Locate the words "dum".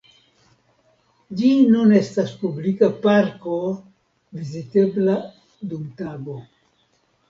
5.73-5.89